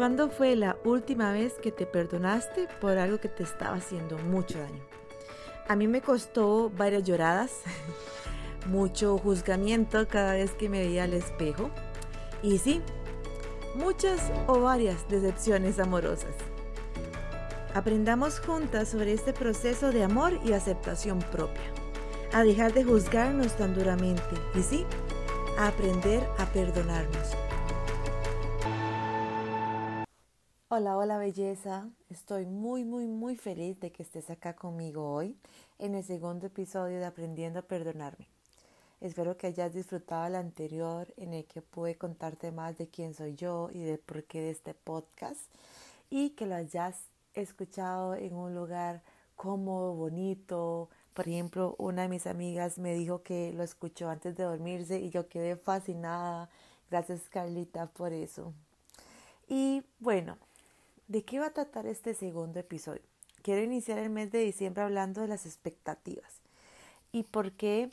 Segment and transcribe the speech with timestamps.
[0.00, 4.58] ¿Cuándo fue la última vez que te perdonaste por algo que te estaba haciendo mucho
[4.58, 4.82] daño?
[5.68, 7.50] A mí me costó varias lloradas,
[8.66, 11.68] mucho juzgamiento cada vez que me veía al espejo
[12.42, 12.80] y sí,
[13.74, 16.34] muchas o varias decepciones amorosas.
[17.74, 21.74] Aprendamos juntas sobre este proceso de amor y aceptación propia,
[22.32, 24.22] a dejar de juzgarnos tan duramente
[24.54, 24.86] y sí,
[25.58, 27.36] a aprender a perdonarnos.
[30.80, 31.90] Hola, hola belleza.
[32.08, 35.36] Estoy muy, muy, muy feliz de que estés acá conmigo hoy
[35.78, 38.26] en el segundo episodio de Aprendiendo a Perdonarme.
[39.02, 43.34] Espero que hayas disfrutado el anterior en el que pude contarte más de quién soy
[43.34, 45.42] yo y de por qué de este podcast
[46.08, 46.96] y que lo hayas
[47.34, 49.02] escuchado en un lugar
[49.36, 50.88] cómodo, bonito.
[51.12, 55.10] Por ejemplo, una de mis amigas me dijo que lo escuchó antes de dormirse y
[55.10, 56.48] yo quedé fascinada.
[56.90, 58.54] Gracias Carlita por eso.
[59.46, 60.38] Y bueno,
[61.10, 63.02] ¿De qué va a tratar este segundo episodio?
[63.42, 66.40] Quiero iniciar el mes de diciembre hablando de las expectativas
[67.10, 67.90] y por qué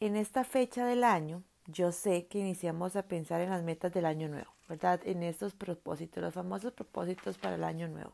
[0.00, 4.04] en esta fecha del año yo sé que iniciamos a pensar en las metas del
[4.04, 5.00] año nuevo, ¿verdad?
[5.04, 8.10] En estos propósitos, los famosos propósitos para el año nuevo.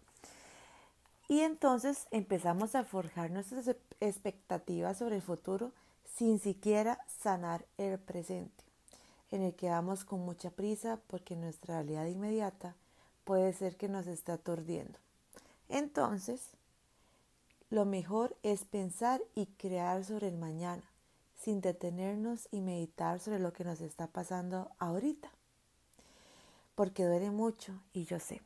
[1.29, 5.73] Y entonces empezamos a forjar nuestras expectativas sobre el futuro
[6.05, 8.65] sin siquiera sanar el presente,
[9.31, 12.77] en el que vamos con mucha prisa porque nuestra realidad inmediata
[13.25, 14.99] puede ser que nos está aturdiendo.
[15.69, 16.51] Entonces,
[17.71, 20.83] lo mejor es pensar y crear sobre el mañana,
[21.35, 25.31] sin detenernos y meditar sobre lo que nos está pasando ahorita.
[26.75, 28.43] Porque duele mucho y yo sé.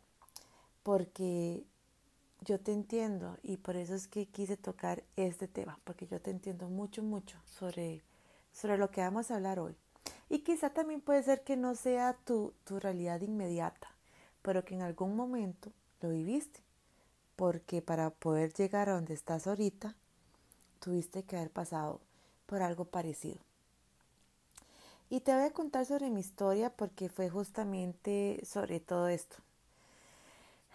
[0.82, 1.64] Porque
[2.42, 6.30] yo te entiendo y por eso es que quise tocar este tema, porque yo te
[6.30, 8.02] entiendo mucho, mucho sobre,
[8.52, 9.76] sobre lo que vamos a hablar hoy.
[10.28, 13.95] Y quizá también puede ser que no sea tu, tu realidad inmediata,
[14.46, 16.60] pero que en algún momento lo viviste,
[17.34, 19.96] porque para poder llegar a donde estás ahorita,
[20.78, 22.00] tuviste que haber pasado
[22.46, 23.40] por algo parecido.
[25.10, 29.36] Y te voy a contar sobre mi historia porque fue justamente sobre todo esto.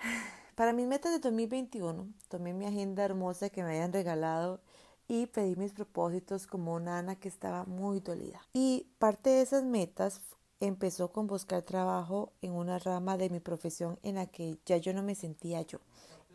[0.56, 4.60] Para mis metas de 2021, tomé mi agenda hermosa que me habían regalado
[5.08, 8.42] y pedí mis propósitos como una Ana que estaba muy dolida.
[8.52, 10.20] Y parte de esas metas
[10.62, 14.94] empezó con buscar trabajo en una rama de mi profesión en la que ya yo
[14.94, 15.80] no me sentía yo,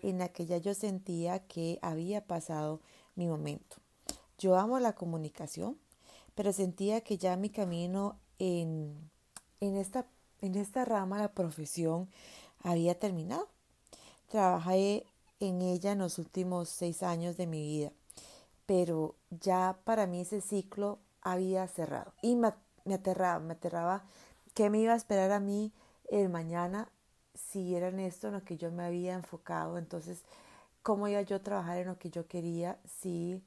[0.03, 2.81] en la que ya yo sentía que había pasado
[3.15, 3.77] mi momento.
[4.37, 5.79] Yo amo la comunicación,
[6.35, 9.11] pero sentía que ya mi camino en,
[9.61, 10.07] en, esta,
[10.43, 12.11] en esta rama, la profesión,
[12.63, 13.49] había terminado.
[14.29, 15.07] Trabajé
[15.39, 17.93] en ella en los últimos seis años de mi vida,
[18.67, 22.53] pero ya para mí ese ciclo había cerrado y me
[22.87, 24.05] me aterraba, me aterraba
[24.55, 25.73] qué me iba a esperar a mí
[26.09, 26.89] el mañana
[27.35, 29.77] si era en esto en lo que yo me había enfocado.
[29.77, 30.25] Entonces,
[30.83, 33.43] ¿cómo iba yo a trabajar en lo que yo quería si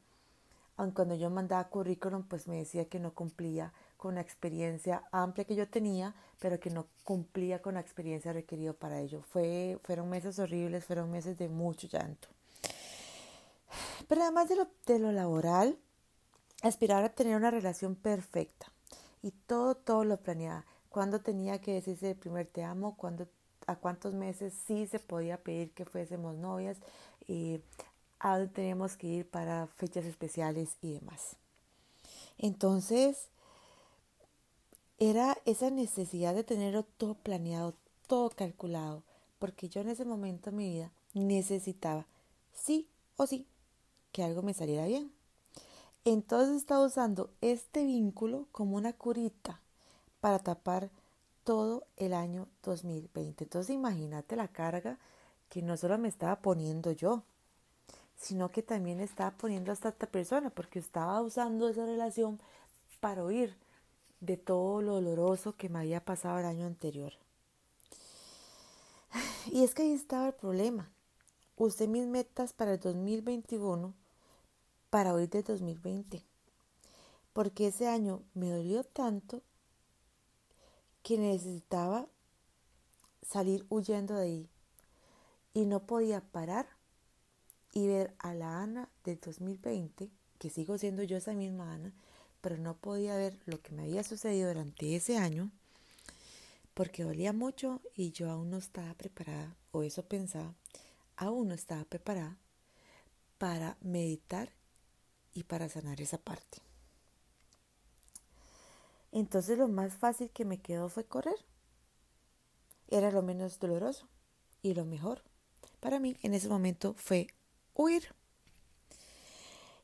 [0.78, 5.44] aun cuando yo mandaba currículum, pues me decía que no cumplía con la experiencia amplia
[5.44, 9.22] que yo tenía, pero que no cumplía con la experiencia requerida para ello.
[9.23, 12.29] Fue, fueron meses horribles, fueron meses de mucho llanto.
[14.07, 15.78] Pero además de lo, de lo laboral,
[16.61, 18.72] aspiraba a tener una relación perfecta
[19.22, 20.66] y todo, todo lo planeaba.
[20.90, 23.28] Cuándo tenía que decirse el primer te amo, cuándo,
[23.68, 26.78] a cuántos meses sí se podía pedir que fuésemos novias,
[27.28, 27.62] y
[28.19, 31.35] a dónde teníamos que ir para fechas especiales y demás.
[32.38, 33.28] Entonces,
[34.97, 37.75] era esa necesidad de tenerlo todo planeado,
[38.08, 39.03] todo calculado,
[39.38, 42.06] porque yo en ese momento de mi vida necesitaba,
[42.53, 43.47] sí o sí,
[44.12, 45.12] que algo me saliera bien.
[46.05, 49.61] Entonces estaba usando este vínculo como una curita
[50.21, 50.89] para tapar
[51.43, 53.43] todo el año 2020.
[53.43, 54.97] Entonces imagínate la carga
[55.49, 57.23] que no solo me estaba poniendo yo,
[58.15, 62.39] sino que también estaba poniendo a esta persona, porque estaba usando esa relación
[62.99, 63.55] para huir
[64.19, 67.13] de todo lo doloroso que me había pasado el año anterior.
[69.52, 70.91] Y es que ahí estaba el problema.
[71.55, 73.93] Usé mis metas para el 2021
[74.90, 76.24] para hoy de 2020.
[77.34, 79.41] Porque ese año me dolió tanto
[81.03, 82.08] que necesitaba
[83.22, 84.50] salir huyendo de ahí.
[85.53, 86.68] Y no podía parar
[87.72, 91.94] y ver a la Ana del 2020, que sigo siendo yo esa misma Ana,
[92.41, 95.52] pero no podía ver lo que me había sucedido durante ese año
[96.80, 100.53] porque dolía mucho y yo aún no estaba preparada, o eso pensaba,
[101.18, 102.38] aún no estaba preparada
[103.38, 104.53] para meditar
[105.34, 106.59] y para sanar esa parte.
[109.11, 111.37] Entonces lo más fácil que me quedó fue correr.
[112.87, 114.08] Era lo menos doloroso.
[114.61, 115.23] Y lo mejor
[115.79, 117.28] para mí en ese momento fue
[117.73, 118.14] huir.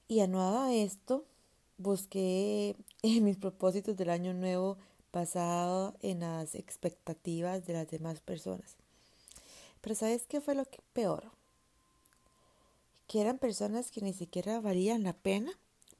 [0.08, 1.26] Y anuado a esto,
[1.78, 4.78] busqué mis propósitos del año nuevo
[5.12, 8.76] basado en las expectativas de las demás personas.
[9.82, 11.32] Pero ¿sabes qué fue lo que peor?
[13.08, 15.52] Que eran personas que ni siquiera valían la pena,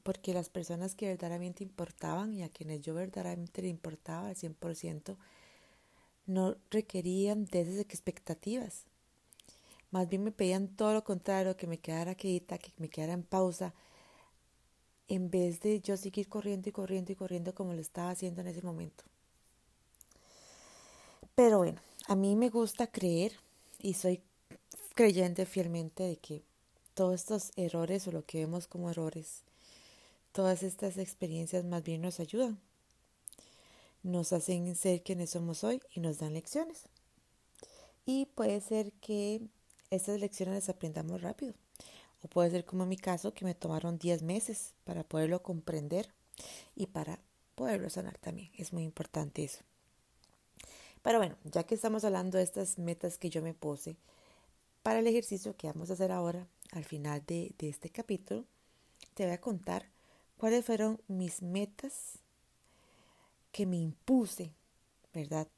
[0.02, 5.16] porque las personas que verdaderamente importaban y a quienes yo verdaderamente le importaba al 100%,
[6.26, 8.84] no requerían de esas expectativas.
[9.90, 13.22] Más bien me pedían todo lo contrario, que me quedara quieta, que me quedara en
[13.22, 13.72] pausa,
[15.08, 18.48] en vez de yo seguir corriendo y corriendo y corriendo como lo estaba haciendo en
[18.48, 19.04] ese momento.
[21.34, 23.32] Pero bueno, a mí me gusta creer
[23.78, 24.22] y soy
[24.94, 26.42] creyente fielmente de que
[26.96, 29.42] todos estos errores o lo que vemos como errores,
[30.32, 32.58] todas estas experiencias más bien nos ayudan,
[34.02, 36.84] nos hacen ser quienes somos hoy y nos dan lecciones.
[38.06, 39.42] Y puede ser que
[39.90, 41.52] estas lecciones las aprendamos rápido
[42.22, 46.08] o puede ser como en mi caso, que me tomaron 10 meses para poderlo comprender
[46.74, 47.20] y para
[47.54, 48.50] poderlo sanar también.
[48.56, 49.60] Es muy importante eso.
[51.02, 53.96] Pero bueno, ya que estamos hablando de estas metas que yo me puse,
[54.82, 58.44] para el ejercicio que vamos a hacer ahora, al final de, este capítulo,
[59.14, 59.88] te voy a contar
[60.36, 62.18] cuáles fueron mis metas
[63.52, 64.52] que me impuse,
[65.14, 65.48] ¿verdad?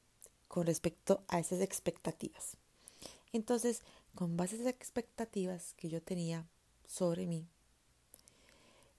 [0.47, 2.57] Con respecto a esas expectativas.
[3.33, 3.81] Entonces,
[4.15, 6.47] con base a esas expectativas que yo tenía
[6.87, 7.47] sobre mí,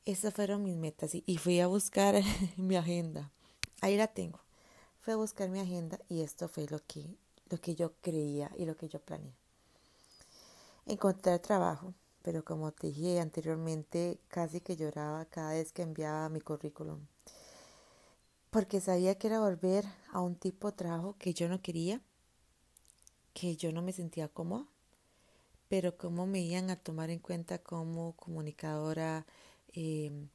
[0.05, 2.23] esas fueron mis metas y fui a buscar
[2.57, 3.31] mi agenda.
[3.81, 4.41] Ahí la tengo.
[5.01, 7.17] Fui a buscar mi agenda y esto fue lo que,
[7.49, 9.35] lo que yo creía y lo que yo planeé.
[10.87, 16.41] Encontrar trabajo, pero como te dije anteriormente, casi que lloraba cada vez que enviaba mi
[16.41, 17.07] currículum.
[18.51, 22.01] Porque sabía que era volver a un tipo de trabajo que yo no quería,
[23.33, 24.67] que yo no me sentía cómoda
[25.71, 29.25] pero cómo me iban a tomar en cuenta como comunicadora
[29.73, 30.29] em,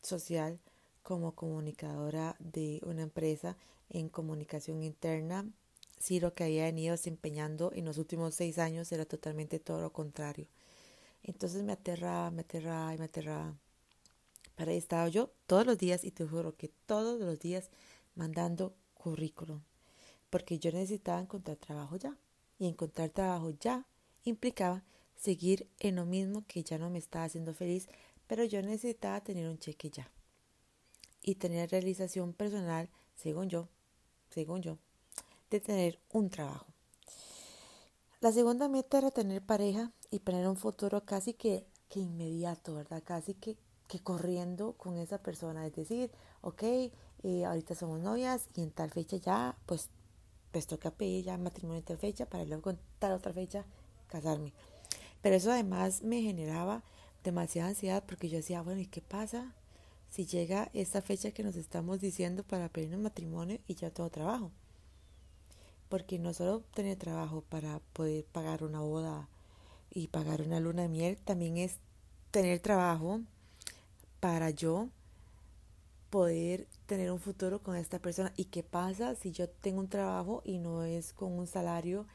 [0.00, 0.58] social,
[1.02, 3.58] como comunicadora de una empresa
[3.90, 5.44] en comunicación interna,
[5.98, 9.92] si lo que había venido desempeñando en los últimos seis años era totalmente todo lo
[9.92, 10.48] contrario.
[11.22, 13.56] Entonces me aterraba, me aterraba y me aterraba.
[14.54, 17.70] Para ahí estaba yo todos los días y te juro que todos los días
[18.14, 19.62] mandando currículum,
[20.30, 22.16] porque yo necesitaba encontrar trabajo ya.
[22.58, 23.86] Y encontrar trabajo ya
[24.24, 24.82] implicaba
[25.14, 27.88] seguir en lo mismo que ya no me estaba haciendo feliz,
[28.26, 30.10] pero yo necesitaba tener un cheque ya.
[31.22, 33.68] Y tener realización personal, según yo,
[34.30, 34.78] según yo,
[35.50, 36.66] de tener un trabajo.
[38.20, 43.02] La segunda meta era tener pareja y tener un futuro casi que, que inmediato, ¿verdad?
[43.04, 43.56] Casi que,
[43.86, 45.64] que corriendo con esa persona.
[45.66, 46.10] Es decir,
[46.40, 46.62] ok,
[47.22, 49.90] eh, ahorita somos novias y en tal fecha ya, pues,
[50.50, 53.64] pues toca pedir ya matrimonio en tal fecha para luego en tal otra fecha
[54.08, 54.52] casarme.
[55.22, 56.82] Pero eso además me generaba
[57.22, 59.54] demasiada ansiedad porque yo decía, bueno, ¿y qué pasa
[60.10, 64.10] si llega esta fecha que nos estamos diciendo para pedir un matrimonio y ya tengo
[64.10, 64.50] trabajo?
[65.88, 69.28] Porque no solo tener trabajo para poder pagar una boda
[69.90, 71.78] y pagar una luna de miel, también es
[72.30, 73.20] tener trabajo
[74.20, 74.88] para yo
[76.10, 78.32] poder tener un futuro con esta persona.
[78.36, 82.06] ¿Y qué pasa si yo tengo un trabajo y no es con un salario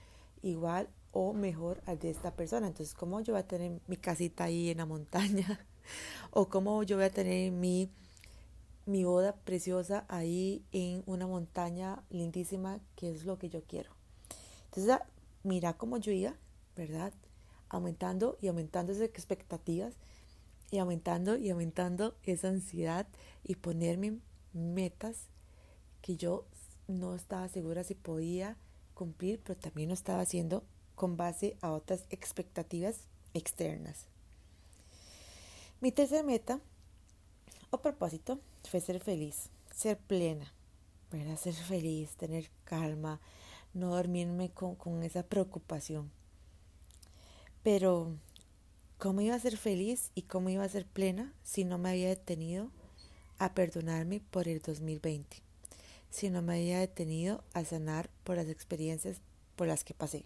[0.41, 2.67] igual o mejor al de esta persona.
[2.67, 5.65] Entonces, ¿cómo yo voy a tener mi casita ahí en la montaña?
[6.31, 7.89] ¿O cómo yo voy a tener mi,
[8.85, 13.91] mi boda preciosa ahí en una montaña lindísima, que es lo que yo quiero?
[14.65, 15.05] Entonces, ah,
[15.43, 16.35] mira cómo yo iba,
[16.75, 17.13] ¿verdad?
[17.69, 19.93] Aumentando y aumentando esas expectativas
[20.71, 23.07] y aumentando y aumentando esa ansiedad
[23.43, 24.19] y ponerme
[24.53, 25.27] metas
[26.01, 26.45] que yo
[26.87, 28.57] no estaba segura si podía
[28.93, 30.63] cumplir, pero también lo estaba haciendo
[30.95, 34.05] con base a otras expectativas externas.
[35.81, 36.59] Mi tercera meta
[37.73, 38.39] o propósito
[38.69, 40.53] fue ser feliz, ser plena,
[41.11, 41.37] ¿verdad?
[41.37, 43.19] ser feliz, tener calma,
[43.73, 46.11] no dormirme con, con esa preocupación.
[47.63, 48.15] Pero,
[48.99, 52.09] ¿cómo iba a ser feliz y cómo iba a ser plena si no me había
[52.09, 52.69] detenido
[53.39, 55.37] a perdonarme por el 2020?
[56.11, 59.17] Si no me había detenido a sanar por las experiencias
[59.55, 60.25] por las que pasé.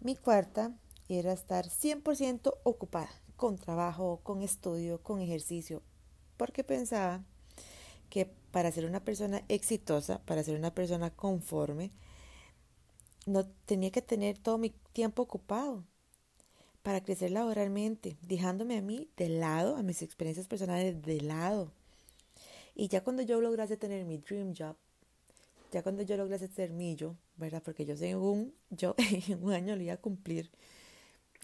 [0.00, 0.72] Mi cuarta
[1.08, 5.80] era estar 100% ocupada con trabajo, con estudio, con ejercicio,
[6.38, 7.22] porque pensaba
[8.08, 11.90] que para ser una persona exitosa, para ser una persona conforme,
[13.26, 15.84] no tenía que tener todo mi tiempo ocupado
[16.82, 21.70] para crecer laboralmente, dejándome a mí de lado, a mis experiencias personales de lado.
[22.74, 24.76] Y ya cuando yo lograse tener mi dream job,
[25.70, 27.62] ya cuando yo logré ser millo, ¿verdad?
[27.62, 28.94] Porque yo según yo
[29.28, 30.50] en un año lo iba a cumplir,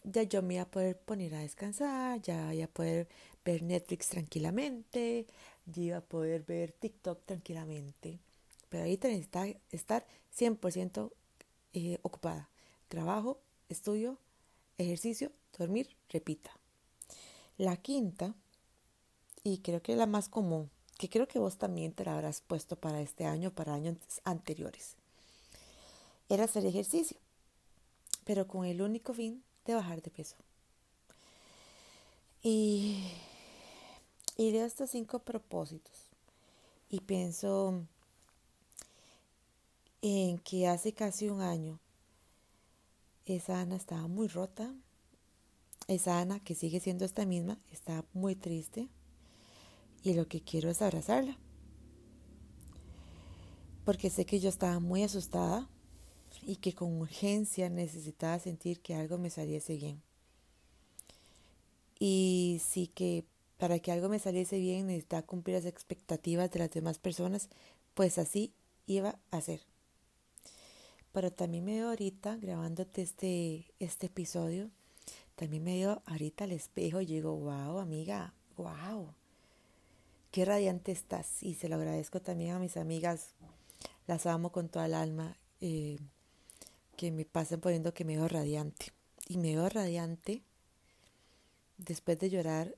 [0.05, 3.09] ya yo me iba a poder poner a descansar, ya iba a poder
[3.45, 5.27] ver Netflix tranquilamente,
[5.67, 8.19] ya iba a poder ver TikTok tranquilamente.
[8.69, 11.13] Pero ahí necesita estar 100%
[11.75, 12.51] eh, ocupada.
[12.89, 14.19] Trabajo, estudio,
[14.79, 16.51] ejercicio, dormir, repita.
[17.57, 18.35] La quinta,
[19.43, 22.41] y creo que es la más común, que creo que vos también te la habrás
[22.41, 24.97] puesto para este año, para años anteriores,
[26.29, 27.19] era hacer ejercicio,
[28.25, 30.37] pero con el único fin de bajar de peso.
[32.43, 33.05] Y,
[34.37, 36.11] y de estos cinco propósitos,
[36.89, 37.87] y pienso
[40.03, 41.81] en que hace casi un año
[43.27, 44.75] esa Ana estaba muy rota,
[45.89, 48.89] esa Ana que sigue siendo esta misma, está muy triste,
[50.03, 51.39] y lo que quiero es abrazarla.
[53.85, 55.69] Porque sé que yo estaba muy asustada
[56.43, 60.03] y que con urgencia necesitaba sentir que algo me saliese bien.
[61.99, 63.25] Y sí que
[63.59, 67.49] para que algo me saliese bien necesitaba cumplir las expectativas de las demás personas,
[67.95, 68.53] pues así
[68.87, 69.61] iba a ser.
[71.13, 74.71] Pero también me dio ahorita, grabándote este, este episodio,
[75.37, 79.15] también me dio ahorita al espejo y digo, wow, amiga, wow
[80.35, 81.45] qué radiante estás.
[81.45, 83.29] Y se lo agradezco también a mis amigas,
[84.09, 85.97] las amo con toda el alma, eh,
[86.97, 88.87] que me pasen poniendo que me veo radiante.
[89.29, 90.43] Y me veo radiante
[91.79, 92.75] después de llorar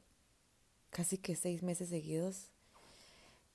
[0.90, 2.50] casi que seis meses seguidos,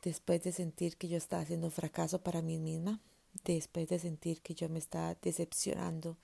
[0.02, 3.02] después de sentir que yo estaba haciendo un fracaso para mí misma,
[3.44, 6.18] después de sentir que yo me estaba decepcionando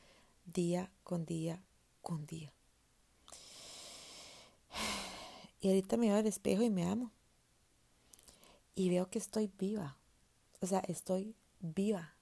[0.45, 1.63] día con día
[2.01, 2.53] con día.
[5.59, 7.11] Y ahorita me veo al espejo y me amo
[8.77, 9.97] y veo que estoy viva.
[10.61, 12.13] O sea, estoy viva.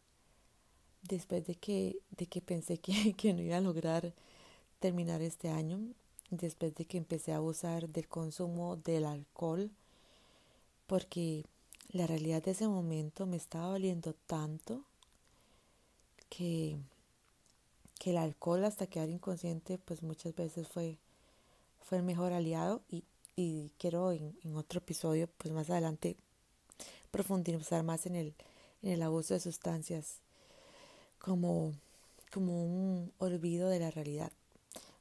[1.01, 4.13] Después de que, de que pensé que, que no iba a lograr
[4.80, 5.82] terminar este año,
[6.29, 9.72] después de que empecé a abusar del consumo del alcohol,
[10.88, 11.46] porque
[11.89, 14.84] la realidad de ese momento me estaba doliendo tanto
[16.29, 16.77] que,
[18.00, 20.98] que el alcohol hasta quedar inconsciente pues muchas veces fue,
[21.84, 23.03] fue el mejor aliado y,
[23.36, 26.17] y quiero en, en otro episodio pues más adelante
[27.12, 28.34] profundizar más en el,
[28.84, 30.20] en el abuso de sustancias
[31.20, 31.72] como,
[32.34, 34.32] como un olvido de la realidad.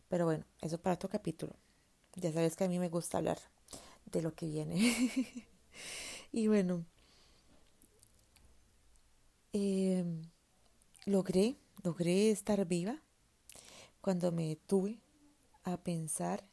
[0.09, 1.55] Pero bueno, eso para otro capítulo.
[2.17, 3.39] Ya sabes que a mí me gusta hablar
[4.07, 4.77] de lo que viene.
[6.33, 6.85] y bueno,
[9.53, 10.23] em,
[11.07, 13.01] logré, logré estar viva
[14.01, 14.99] cuando me detuve
[15.65, 16.45] a pensar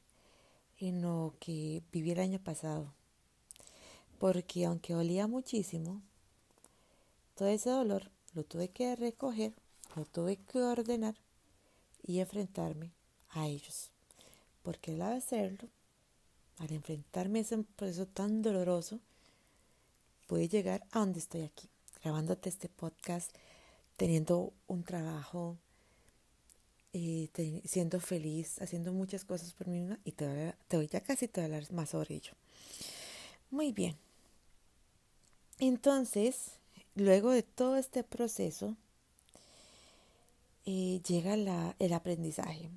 [0.78, 2.94] en lo que viví el año pasado
[4.22, 6.00] porque aunque olía muchísimo,
[7.34, 9.52] todo ese dolor lo tuve que recoger,
[9.96, 11.16] lo tuve que ordenar
[12.04, 12.92] y enfrentarme
[13.32, 13.92] a ellos.
[14.64, 15.68] Porque al hacerlo,
[16.60, 19.00] al enfrentarme a ese proceso tan doloroso,
[20.28, 21.68] pude llegar a donde estoy aquí,
[22.04, 23.32] grabándote este podcast,
[23.98, 25.58] teniendo un trabajo,
[26.94, 27.30] eh,
[27.66, 31.52] siendo feliz, haciendo muchas cosas por mí misma y te voy, ya casi te voy
[31.52, 32.34] a hablar más sobre ello.
[33.50, 33.98] Muy bien,
[35.62, 36.54] entonces,
[36.96, 38.76] luego de todo este proceso,
[40.66, 41.36] eh, llega
[41.78, 42.72] el aprendizaje,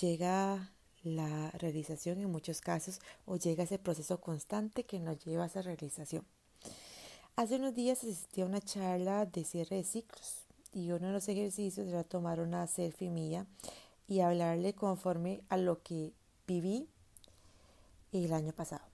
[0.00, 5.46] llega la realización en muchos casos o llega ese proceso constante que nos lleva a
[5.46, 6.24] esa realización.
[7.36, 11.28] Hace unos días asistí a una charla de cierre de ciclos y uno de los
[11.28, 13.46] ejercicios era tomar una selfie mía
[14.06, 16.12] y hablarle conforme a lo que
[16.46, 16.88] viví
[18.12, 18.88] el año pasado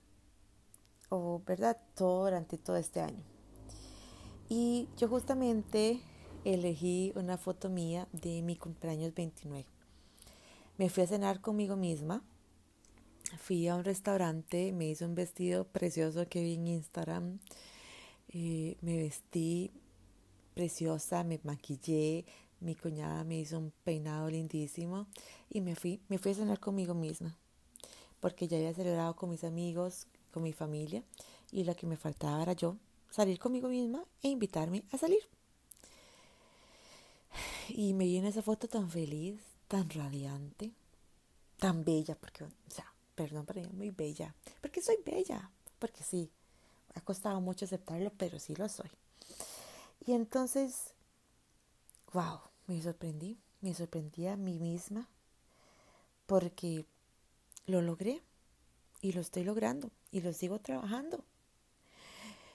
[1.09, 3.23] o verdad, todo durante todo este año.
[4.49, 6.01] Y yo justamente
[6.43, 9.74] elegí una foto mía de mi cumpleaños 29.
[10.77, 12.21] Me fui a cenar conmigo misma.
[13.37, 17.39] Fui a un restaurante, me hice un vestido precioso que vi en Instagram.
[18.29, 19.71] Eh, me vestí
[20.53, 22.25] preciosa, me maquillé,
[22.59, 25.07] mi cuñada me hizo un peinado lindísimo
[25.49, 27.37] y me fui, me fui a cenar conmigo misma
[28.19, 31.03] porque ya había celebrado con mis amigos, con mi familia
[31.51, 32.77] y lo que me faltaba era yo
[33.11, 35.19] salir conmigo misma e invitarme a salir.
[37.69, 40.73] Y me vi en esa foto tan feliz, tan radiante,
[41.57, 46.31] tan bella, porque, o sea, perdón, pero muy bella, porque soy bella, porque sí,
[46.93, 48.89] ha costado mucho aceptarlo, pero sí lo soy.
[50.05, 50.93] Y entonces,
[52.13, 55.09] wow, me sorprendí, me sorprendí a mí misma,
[56.25, 56.85] porque
[57.65, 58.21] lo logré
[59.01, 61.23] y lo estoy logrando y lo sigo trabajando.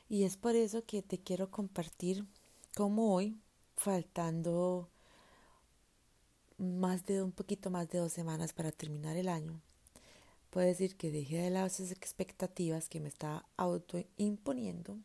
[0.09, 2.27] Y es por eso que te quiero compartir
[2.77, 3.39] cómo hoy,
[3.77, 4.89] faltando
[6.61, 9.61] más de un poquito más de dos semanas para terminar el año,
[10.51, 14.99] puedo decir que dejé de lado esas expectativas que me estaba autoimponiendo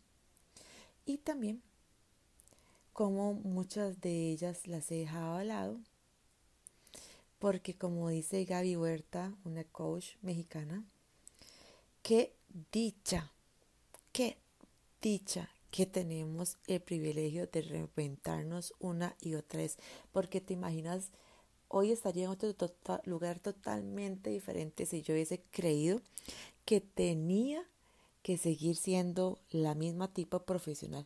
[1.05, 1.61] y también
[2.93, 5.79] como muchas de ellas las he dejado al lado
[7.39, 10.83] porque como dice Gaby Huerta, una coach mexicana,
[12.01, 12.33] qué
[12.71, 13.31] dicha,
[14.11, 14.37] qué
[15.01, 19.77] dicha que tenemos el privilegio de reinventarnos una y otra vez,
[20.11, 21.11] porque te imaginas,
[21.77, 25.99] hoy estaría en otro tota-, lugar totalmente diferente si yo hubiese creído
[26.63, 27.61] que tenía
[28.21, 31.05] que seguir siendo la misma tipo profesional,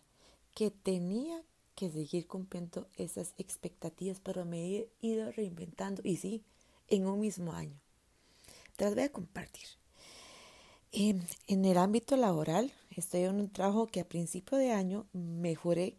[0.53, 1.41] que tenía
[1.73, 6.43] que seguir cumpliendo esas expectativas, pero me he ido reinventando y sí,
[6.87, 7.79] en un mismo año.
[8.75, 9.65] Te las voy a compartir.
[10.91, 15.55] En, en el ámbito laboral, estoy en un trabajo que a principio de año me
[15.55, 15.97] juré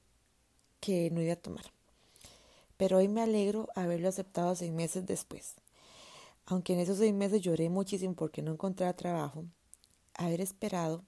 [0.78, 1.79] que no iba a tomar.
[2.80, 5.56] Pero hoy me alegro haberlo aceptado seis meses después.
[6.46, 9.44] Aunque en esos seis meses lloré muchísimo porque no encontraba trabajo,
[10.14, 11.04] haber esperado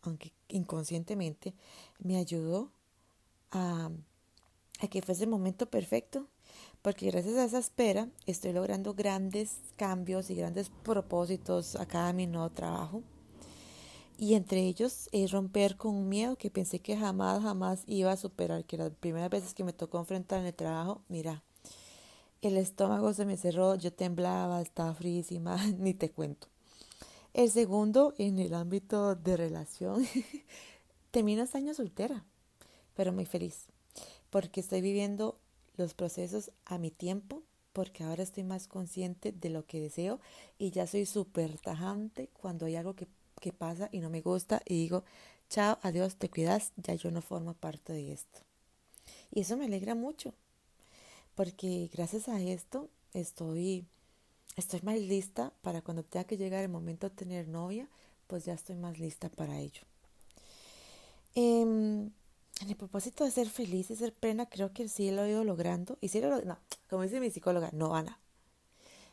[0.00, 1.52] aunque inconscientemente,
[1.98, 2.72] me ayudó
[3.50, 3.90] a,
[4.78, 6.26] a que fuese el momento perfecto,
[6.80, 12.26] porque gracias a esa espera estoy logrando grandes cambios y grandes propósitos a cada mi
[12.28, 13.02] nuevo trabajo.
[14.20, 18.18] Y entre ellos es romper con un miedo que pensé que jamás, jamás iba a
[18.18, 21.42] superar, que las primeras veces que me tocó enfrentar en el trabajo, mira,
[22.42, 26.48] el estómago se me cerró, yo temblaba, estaba frísima, ni te cuento.
[27.32, 30.06] El segundo, en el ámbito de relación,
[31.12, 32.22] termino este año soltera,
[32.94, 33.68] pero muy feliz,
[34.28, 35.38] porque estoy viviendo
[35.78, 40.20] los procesos a mi tiempo, porque ahora estoy más consciente de lo que deseo
[40.58, 43.08] y ya soy súper tajante cuando hay algo que,
[43.40, 45.04] que pasa y no me gusta y digo,
[45.48, 48.40] chao, adiós, te cuidas, ya yo no formo parte de esto.
[49.32, 50.34] Y eso me alegra mucho,
[51.34, 53.84] porque gracias a esto estoy
[54.56, 57.88] estoy más lista para cuando tenga que llegar el momento de tener novia,
[58.26, 59.82] pues ya estoy más lista para ello.
[61.34, 62.10] Em,
[62.60, 65.44] en el propósito de ser feliz y ser plena, creo que sí lo he ido
[65.44, 65.98] logrando.
[66.00, 68.18] Y si lo no, como dice mi psicóloga, no, Ana,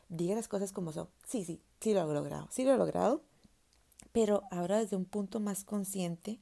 [0.10, 1.08] diga las cosas como son.
[1.26, 3.22] Sí, sí, sí lo he logrado, sí lo he logrado,
[4.18, 6.40] pero ahora desde un punto más consciente,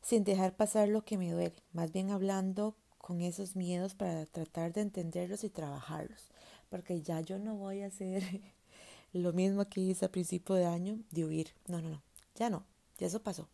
[0.00, 4.72] sin dejar pasar lo que me duele, más bien hablando con esos miedos para tratar
[4.72, 6.30] de entenderlos y trabajarlos
[6.70, 8.22] porque ya yo no voy a hacer
[9.12, 11.52] lo mismo que hice a principio de año de huir.
[11.68, 12.02] No, no, no,
[12.34, 12.64] ya no,
[12.98, 13.48] ya eso pasó.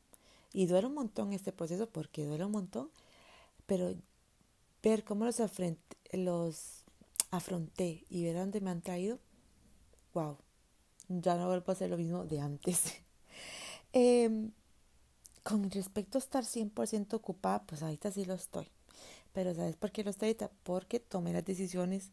[0.52, 2.90] Y duele un montón este proceso porque duele un montón,
[3.66, 3.94] pero
[4.82, 5.40] ver cómo los,
[6.12, 6.84] los
[7.30, 9.18] afronté y ver dónde me han traído,
[10.14, 10.36] wow,
[11.08, 12.94] ya no vuelvo a hacer lo mismo de antes.
[13.92, 14.52] Em,
[15.42, 18.68] con respecto a estar 100% ocupada, pues ahorita sí lo estoy.
[19.32, 20.50] Pero ¿sabes por qué lo estoy ahorita?
[20.62, 22.10] Porque tomé las decisiones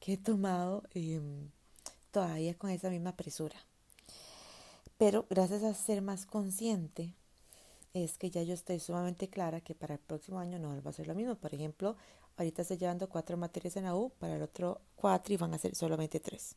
[0.00, 1.50] que he tomado em,
[2.12, 3.56] todavía con esa misma presura.
[4.96, 7.14] Pero gracias a ser más consciente,
[7.94, 10.92] es que ya yo estoy sumamente clara que para el próximo año no va a
[10.92, 11.36] ser lo mismo.
[11.36, 11.96] Por ejemplo,
[12.36, 15.58] ahorita estoy llevando cuatro materias en la U, para el otro cuatro y van a
[15.58, 16.56] ser solamente tres.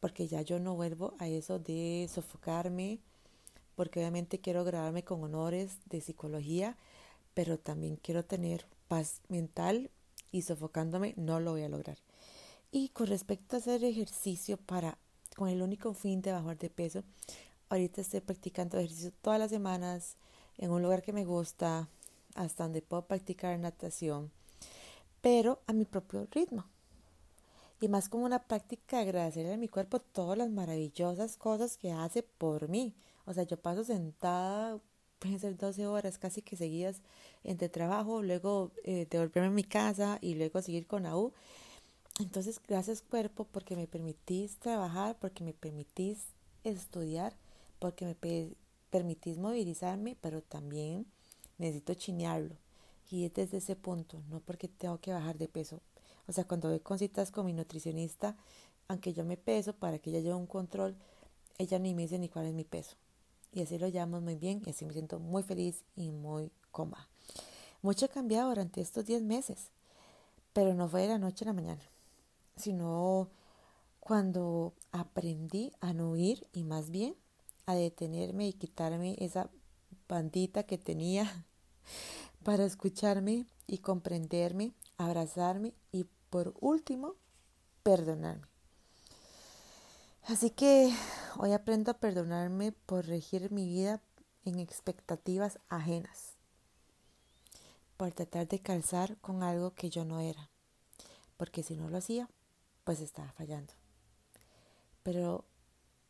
[0.00, 3.00] Porque ya yo no vuelvo a eso de sofocarme,
[3.76, 6.76] porque obviamente quiero graduarme con honores de psicología,
[7.34, 9.90] pero también quiero tener paz mental
[10.32, 11.98] y sofocándome no lo voy a lograr.
[12.72, 14.98] Y con respecto a hacer ejercicio para,
[15.36, 17.04] con el único fin de bajar de peso,
[17.68, 20.16] ahorita estoy practicando ejercicio todas las semanas
[20.58, 21.88] en un lugar que me gusta,
[22.34, 24.30] hasta donde puedo practicar natación,
[25.20, 26.64] pero a mi propio ritmo.
[27.80, 31.92] Y más como una práctica de agradecerle a mi cuerpo todas las maravillosas cosas que
[31.92, 32.94] hace por mí.
[33.26, 34.80] O sea, yo paso sentada,
[35.18, 37.02] pueden ser 12 horas casi que seguidas
[37.44, 41.32] entre trabajo, luego eh, devolverme a mi casa y luego seguir con AU.
[42.20, 46.28] Entonces, gracias cuerpo porque me permitís trabajar, porque me permitís
[46.64, 47.36] estudiar,
[47.78, 48.16] porque me
[48.90, 51.06] permitís movilizarme, pero también
[51.58, 52.56] necesito chinearlo.
[53.10, 55.80] Y es desde ese punto, no porque tengo que bajar de peso.
[56.26, 58.36] O sea, cuando voy con citas con mi nutricionista,
[58.88, 60.96] aunque yo me peso para que ella lleve un control,
[61.58, 62.96] ella ni me dice ni cuál es mi peso.
[63.52, 67.08] Y así lo llamamos muy bien y así me siento muy feliz y muy cómoda.
[67.82, 69.70] Mucho ha cambiado durante estos 10 meses,
[70.52, 71.82] pero no fue de la noche a la mañana
[72.56, 73.28] sino
[74.00, 77.14] cuando aprendí a no huir y más bien
[77.66, 79.50] a detenerme y quitarme esa
[80.08, 81.44] bandita que tenía
[82.44, 87.14] para escucharme y comprenderme, abrazarme y por último,
[87.82, 88.46] perdonarme.
[90.24, 90.92] Así que
[91.38, 94.00] hoy aprendo a perdonarme por regir mi vida
[94.44, 96.34] en expectativas ajenas.
[97.96, 100.50] por tratar de calzar con algo que yo no era,
[101.36, 102.28] porque si no lo hacía,
[102.84, 103.72] pues estaba fallando.
[105.02, 105.44] Pero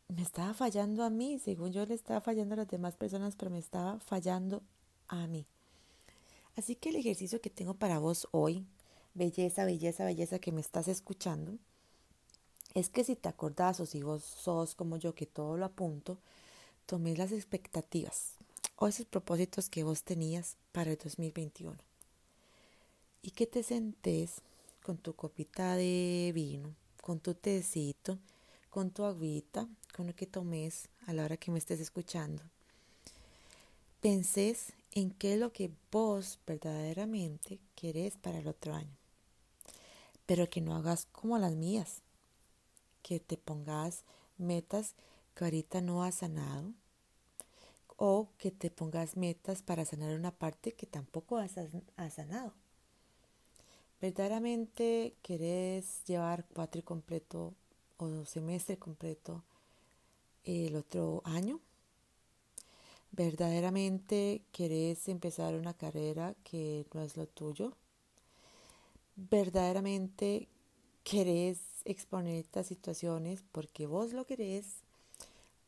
[0.07, 3.51] me estaba fallando a mí, según yo le estaba fallando a las demás personas, pero
[3.51, 4.63] me estaba fallando
[5.07, 5.45] a mí.
[6.55, 8.65] Así que el ejercicio que tengo para vos hoy,
[9.17, 11.57] belleza, belleza, belleza que me estás escuchando,
[12.73, 16.19] es que si te acordás o si vos sos como yo que todo lo apunto,
[16.85, 18.33] tomes las expectativas
[18.75, 21.75] o esos propósitos que vos tenías para el 2021
[23.23, 24.41] y que te sentés
[24.83, 28.19] con tu copita de vino, con tu tecito,
[28.69, 32.43] con tu agüita, con lo que tomes a la hora que me estés escuchando.
[33.99, 38.96] Pensés en qué es lo que vos verdaderamente querés para el otro año.
[40.27, 42.03] Pero que no hagas como las mías,
[43.01, 44.03] que te pongas
[44.37, 44.93] metas
[45.33, 46.73] que ahorita no has sanado
[47.95, 51.53] o que te pongas metas para sanar una parte que tampoco has,
[52.13, 52.53] sanado.
[53.99, 57.53] ¿Verdaderamente querés llevar cuatro completo
[57.97, 59.43] o semestre completo
[60.43, 61.59] el otro año?
[63.11, 67.73] ¿Verdaderamente querés empezar una carrera que no es lo tuyo?
[69.17, 70.47] ¿Verdaderamente
[71.03, 74.83] querés exponer estas situaciones porque vos lo querés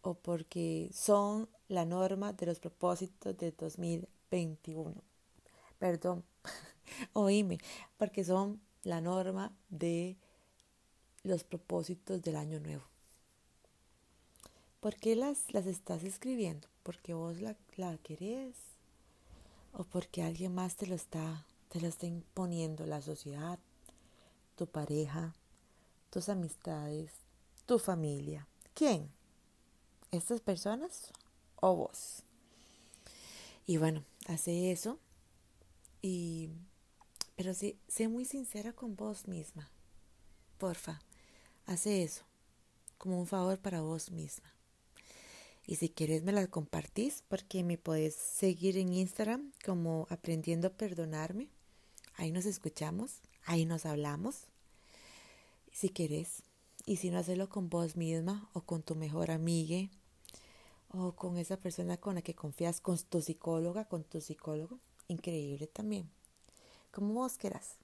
[0.01, 4.93] o porque son la norma de los propósitos de 2021.
[5.77, 6.23] Perdón,
[7.13, 7.57] oíme,
[7.97, 10.17] porque son la norma de
[11.23, 12.83] los propósitos del año nuevo.
[14.79, 16.67] ¿Por qué las, las estás escribiendo?
[16.83, 18.55] ¿Porque vos la, la querés?
[19.73, 22.85] ¿O porque alguien más te lo está, te lo está imponiendo?
[22.85, 23.59] La sociedad,
[24.55, 25.33] tu pareja,
[26.09, 27.11] tus amistades,
[27.65, 28.47] tu familia.
[28.73, 29.09] ¿Quién?
[30.11, 31.11] ¿Estas personas
[31.55, 32.23] o vos?
[33.65, 34.99] Y bueno, hace eso.
[36.01, 36.49] Y,
[37.35, 39.69] pero sí, sé muy sincera con vos misma.
[40.57, 40.99] Porfa,
[41.65, 42.29] hace eso
[42.99, 44.53] como un favor para vos misma.
[45.65, 50.73] Y si quieres me la compartís porque me podés seguir en Instagram como aprendiendo a
[50.73, 51.47] perdonarme.
[52.19, 54.47] Ahí nos escuchamos, ahí nos hablamos
[55.71, 56.43] si quieres.
[56.85, 59.89] Y si no, hacerlo con vos misma o con tu mejor amiga
[60.89, 64.79] o con esa persona con la que confías, con tu psicóloga, con tu psicólogo.
[65.07, 66.09] Increíble también.
[66.91, 67.75] Como vos quieras.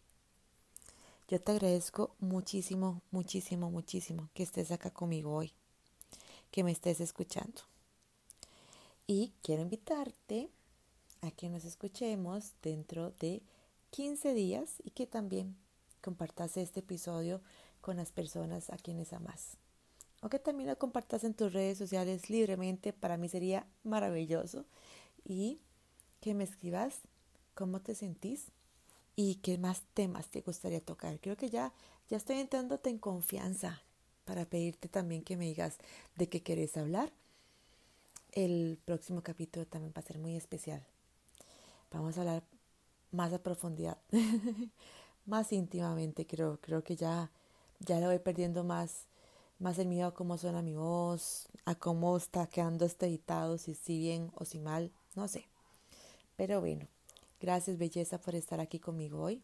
[1.30, 5.54] Yo te agradezco muchísimo, muchísimo, muchísimo que estés acá conmigo hoy,
[6.52, 7.62] que me estés escuchando.
[9.08, 10.50] Y quiero invitarte
[11.22, 13.42] a que nos escuchemos dentro de
[13.92, 15.56] 15 días y que también
[16.02, 17.42] compartas este episodio
[17.82, 19.58] con las personas a quienes amas.
[20.22, 24.66] O que también lo compartas en tus redes sociales libremente, para mí sería maravilloso.
[25.24, 25.60] Y
[26.22, 27.02] que me escribas
[27.54, 28.52] cómo te sentís
[29.16, 31.20] y qué más temas te gustaría tocar.
[31.20, 31.74] Creo que ya,
[32.10, 33.82] ya estoy entrándote en confianza
[34.26, 35.78] para pedirte también que me digas
[36.16, 37.12] de qué querés hablar.
[38.32, 40.86] El próximo capítulo también va a ser muy especial.
[41.92, 42.44] Vamos a hablar
[43.16, 43.98] más a profundidad,
[45.26, 46.60] más íntimamente, creo.
[46.62, 47.32] Creo que ya
[47.80, 49.08] ya le voy perdiendo más,
[49.60, 53.76] más el miedo a cómo suena mi voz, a cómo está quedando este editado, si
[53.76, 55.48] sí bien o si mal, no sé.
[56.36, 56.88] Pero bueno,
[57.40, 59.42] gracias belleza por estar aquí conmigo hoy.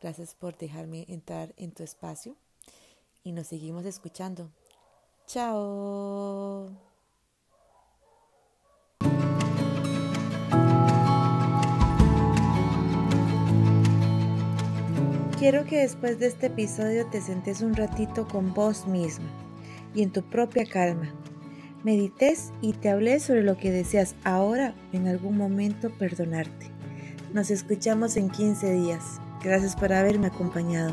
[0.00, 2.36] Gracias por dejarme entrar en tu espacio
[3.22, 4.50] y nos seguimos escuchando.
[5.26, 6.89] Chao.
[15.40, 19.24] Quiero que después de este episodio te sentes un ratito con vos mismo
[19.94, 21.14] y en tu propia calma.
[21.82, 26.66] Medites y te hables sobre lo que deseas ahora en algún momento perdonarte.
[27.32, 29.18] Nos escuchamos en 15 días.
[29.42, 30.92] Gracias por haberme acompañado.